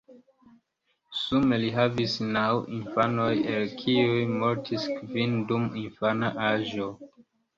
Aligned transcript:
Sume 1.17 1.57
li 1.63 1.67
havis 1.75 2.15
naŭ 2.37 2.45
infanoj 2.77 3.29
el 3.57 3.67
kiuj 3.83 4.23
mortis 4.39 4.87
kvin 5.01 5.37
dum 5.51 5.69
infana 5.83 6.35
aĝo. 6.47 6.89